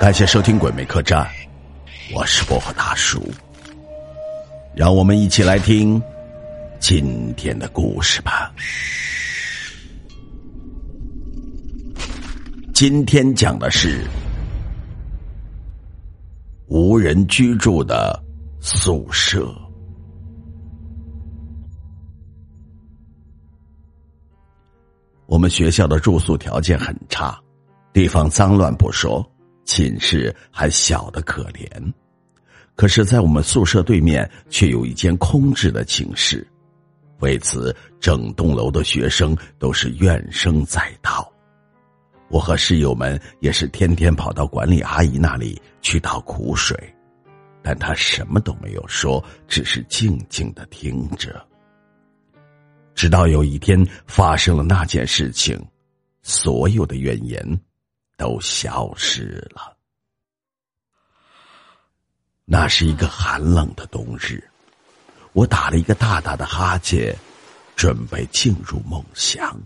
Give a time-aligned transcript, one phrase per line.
[0.00, 1.22] 感谢收听《鬼魅客栈》，
[2.14, 3.22] 我是薄荷大叔。
[4.74, 6.02] 让我们一起来听
[6.80, 8.50] 今天的故事吧。
[12.72, 14.08] 今天讲的是
[16.68, 18.18] 无人居住的
[18.60, 19.63] 宿舍。
[25.34, 27.36] 我们学校的住宿条件很差，
[27.92, 29.28] 地方脏乱不说，
[29.64, 31.92] 寝室还小的可怜。
[32.76, 36.46] 可是，在我们宿舍对面却有一间空置的寝室，
[37.18, 41.28] 为此，整栋楼的学生都是怨声载道。
[42.28, 46.78] 我和室友们也是天天跑到管理阿姨那里去倒苦水，
[47.60, 51.44] 但她什么都没有说，只是静静的听着。
[52.94, 55.60] 直到有一天发生了那件事情，
[56.22, 57.60] 所有的怨言
[58.16, 59.76] 都消失了。
[62.44, 64.42] 那是一个寒冷的冬日，
[65.32, 67.16] 我打了一个大大的哈欠，
[67.74, 69.58] 准备进入梦乡。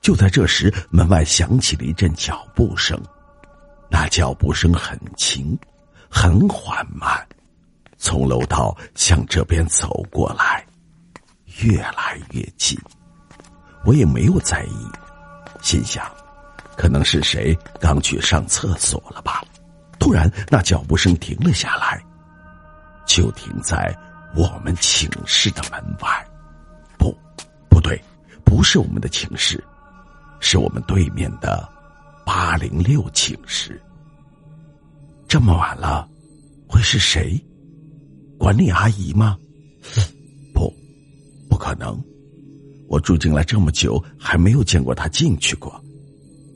[0.00, 3.00] 就在这时，门外响起了一阵脚步声，
[3.88, 5.58] 那脚步声很轻，
[6.10, 7.26] 很缓慢，
[7.96, 10.66] 从楼道向这边走过来。
[11.62, 12.78] 越来越近，
[13.84, 14.86] 我也没有在意，
[15.62, 16.04] 心想，
[16.76, 19.42] 可能是谁刚去上厕所了吧。
[19.98, 22.04] 突然，那脚步声停了下来，
[23.06, 23.96] 就停在
[24.34, 26.26] 我们寝室的门外。
[26.98, 27.16] 不，
[27.70, 27.98] 不对，
[28.44, 29.62] 不是我们的寝室，
[30.40, 31.66] 是我们对面的
[32.26, 33.80] 八零六寝室。
[35.28, 36.06] 这么晚了，
[36.68, 37.42] 会是谁？
[38.38, 39.38] 管理阿姨吗？
[41.54, 41.96] 不可能，
[42.88, 45.80] 我住进来这么久，还没有见过他进去过。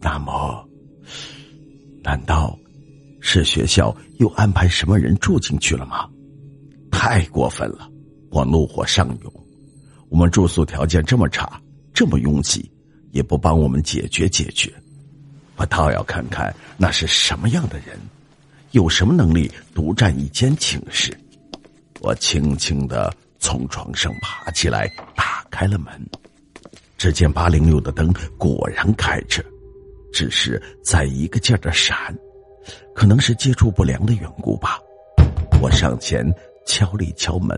[0.01, 0.69] 那么，
[2.03, 2.59] 难道
[3.21, 6.09] 是学校又安排什么人住进去了吗？
[6.91, 7.89] 太过分了！
[8.33, 9.33] 我怒火上涌。
[10.09, 11.62] 我们住宿条件这么差，
[11.95, 12.69] 这么拥挤，
[13.12, 14.69] 也不帮我们解决解决。
[15.59, 17.97] 我倒要看看那是什么样的人，
[18.72, 21.17] 有什么能力独占一间寝室。
[22.01, 23.15] 我轻轻的。
[23.38, 25.93] 从床上爬起来，打开了门。
[26.97, 29.44] 只见八零六的灯果然开着，
[30.12, 31.97] 只是在一个劲儿的闪，
[32.94, 34.78] 可能是接触不良的缘故吧。
[35.62, 36.27] 我上前
[36.66, 37.56] 敲了一敲门，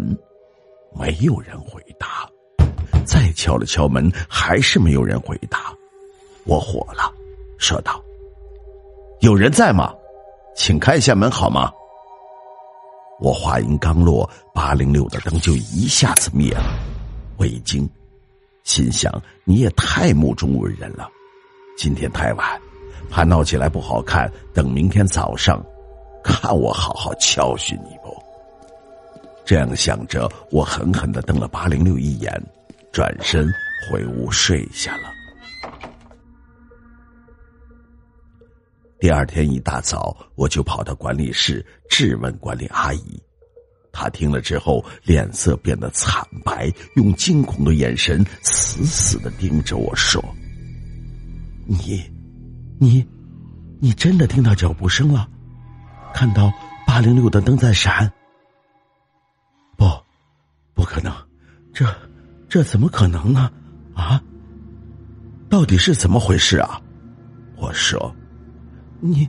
[0.95, 2.29] 没有人回答。
[3.07, 5.75] 再敲了敲门，还是没有人回答。
[6.45, 7.11] 我火了，
[7.59, 8.03] 说道
[9.21, 9.95] ：“有人在吗？
[10.55, 11.73] 请开一下门好吗？”
[13.21, 16.75] 我话音刚落，八零六的灯就一下子灭了。
[17.37, 17.89] 我一惊，
[18.65, 19.13] 心想：
[19.45, 21.09] 你也太目中无人了。
[21.77, 22.61] 今天太晚，
[23.11, 24.31] 怕闹起来不好看。
[24.55, 25.63] 等明天早上，
[26.25, 28.17] 看我好好教训你不？
[29.45, 32.43] 这样想着，我狠狠的瞪了八零六一眼，
[32.91, 33.53] 转身
[33.91, 35.20] 回屋睡下了。
[39.01, 43.23] 第二天一大早，我就跑到管理室质问管理阿姨。
[43.91, 50.23] 她听了之后，脸色变得惨白，用惊恐的眼神死死的盯着我说
[51.67, 52.05] ：“你，
[52.79, 53.05] 你，
[53.81, 55.27] 你真的听到脚步声了？
[56.13, 56.53] 看到
[56.87, 58.13] 八零六的灯在闪？
[59.79, 59.87] 不，
[60.75, 61.11] 不可能，
[61.73, 61.87] 这，
[62.51, 63.51] 这怎么可能呢？
[63.95, 64.23] 啊？
[65.49, 66.79] 到底是怎么回事啊？”
[67.57, 68.15] 我说。
[69.01, 69.29] 你，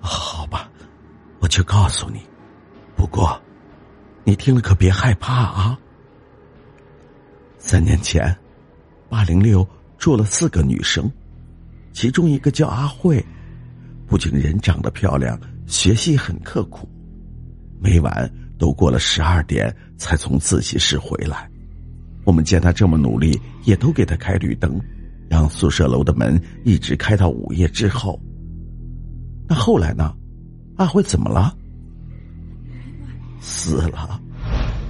[0.00, 0.70] 好吧，
[1.40, 2.20] 我就告诉你。
[2.94, 3.40] 不过，
[4.24, 5.78] 你听了可别害怕啊。
[7.58, 8.34] 三年前，
[9.08, 11.10] 八零六住了四个女生，
[11.92, 13.24] 其中一个叫阿慧，
[14.06, 16.88] 不仅人长得漂亮，学习很刻苦，
[17.80, 21.50] 每晚都过了十二点才从自习室回来。
[22.24, 24.78] 我们见她这么努力，也都给她开绿灯，
[25.28, 28.20] 让宿舍楼的门一直开到午夜之后。
[29.48, 30.14] 那后来呢？
[30.76, 31.54] 阿辉怎么了？
[33.40, 34.20] 死了，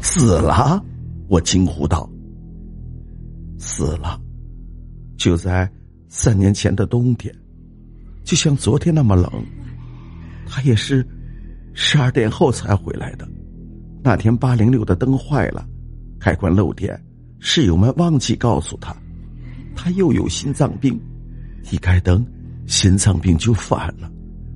[0.00, 0.82] 死了！
[1.28, 2.08] 我惊呼道
[3.58, 4.20] ：“死了！
[5.16, 5.68] 就在
[6.08, 7.34] 三年前的冬天，
[8.22, 9.30] 就像昨天那么冷。
[10.46, 11.06] 他也是
[11.74, 13.26] 十二点后才回来的。
[14.04, 15.66] 那天八零六的灯坏了，
[16.20, 17.02] 开关漏电，
[17.40, 18.94] 室友们忘记告诉他，
[19.74, 21.00] 他又有心脏病，
[21.70, 22.24] 一开灯，
[22.66, 24.11] 心脏病就犯了。”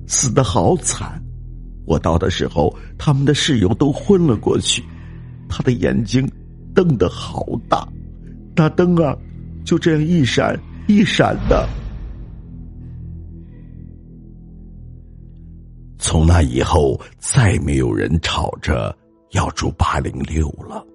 [0.07, 1.21] 死的好惨！
[1.85, 4.83] 我到的时候，他们的室友都昏了过去。
[5.49, 6.29] 他的眼睛
[6.73, 7.87] 瞪得好大，
[8.55, 9.15] 那灯啊，
[9.63, 11.67] 就这样一闪一闪的。
[15.97, 18.95] 从那以后，再没有人吵着
[19.31, 20.85] 要住八零六了。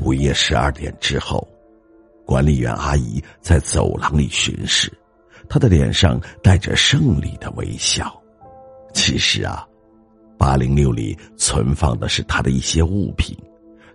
[0.00, 1.46] 午夜十二点之后，
[2.24, 4.92] 管理员阿姨在走廊里巡视，
[5.48, 8.12] 他的脸上带着胜利的微笑。
[8.92, 9.66] 其实啊，
[10.38, 13.36] 八零六里存放的是他的一些物品，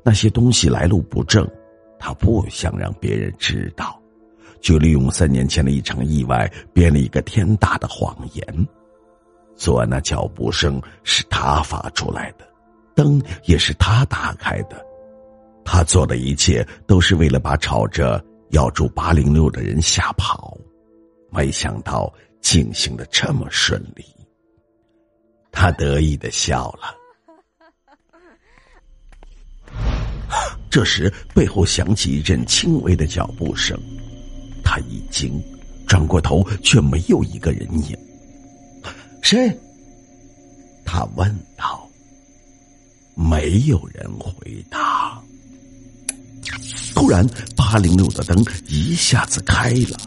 [0.04, 1.50] 那些东西来路不正，
[1.98, 4.00] 他不想让别人知道，
[4.62, 8.68] 就利用三年前的一场意外，编了一个天大的谎言。
[9.56, 12.48] 昨晚那脚步声是他发出来的，
[12.96, 14.82] 灯也是他打开的，
[15.66, 20.58] 他做的一切都是为了把吵着要住八零六的人吓跑，
[21.30, 22.12] 没想到
[22.42, 24.06] 进行的这么顺利。
[25.52, 26.96] 他得意的笑了。
[30.70, 33.80] 这时背后响起一阵轻微的脚步声，
[34.64, 35.42] 他一惊，
[35.88, 37.98] 转过头却没有一个人影。
[39.22, 39.52] 谁？
[40.86, 41.86] 他问道。
[43.16, 45.22] 没有人回答。
[46.96, 49.98] 突然，八零六的灯一下子开了，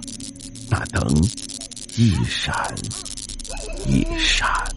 [0.72, 1.06] 那灯
[1.96, 2.74] 一闪
[3.86, 4.71] 一闪。